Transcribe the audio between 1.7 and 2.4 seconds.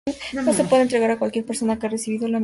que ha recibido la Medalla De Morgan.